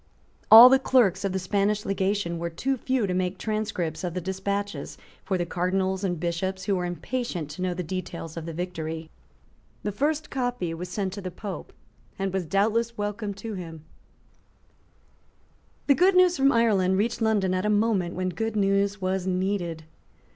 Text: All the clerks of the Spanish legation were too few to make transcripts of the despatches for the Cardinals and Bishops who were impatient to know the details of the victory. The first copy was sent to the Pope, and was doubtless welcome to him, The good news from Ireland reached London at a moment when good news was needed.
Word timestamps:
All 0.49 0.67
the 0.67 0.79
clerks 0.79 1.23
of 1.23 1.31
the 1.31 1.37
Spanish 1.37 1.85
legation 1.85 2.39
were 2.39 2.49
too 2.49 2.75
few 2.75 3.05
to 3.05 3.13
make 3.13 3.37
transcripts 3.37 4.03
of 4.03 4.15
the 4.15 4.19
despatches 4.19 4.97
for 5.23 5.37
the 5.37 5.45
Cardinals 5.45 6.03
and 6.03 6.19
Bishops 6.19 6.63
who 6.63 6.75
were 6.75 6.85
impatient 6.85 7.51
to 7.51 7.61
know 7.61 7.75
the 7.75 7.83
details 7.83 8.35
of 8.35 8.47
the 8.47 8.51
victory. 8.53 9.11
The 9.83 9.91
first 9.91 10.31
copy 10.31 10.73
was 10.73 10.89
sent 10.89 11.13
to 11.13 11.21
the 11.21 11.29
Pope, 11.29 11.71
and 12.17 12.33
was 12.33 12.47
doubtless 12.47 12.97
welcome 12.97 13.35
to 13.35 13.53
him, 13.53 13.83
The 15.85 15.93
good 15.93 16.15
news 16.15 16.35
from 16.35 16.51
Ireland 16.51 16.97
reached 16.97 17.21
London 17.21 17.53
at 17.53 17.63
a 17.63 17.69
moment 17.69 18.15
when 18.15 18.29
good 18.29 18.55
news 18.55 19.01
was 19.01 19.27
needed. 19.27 19.83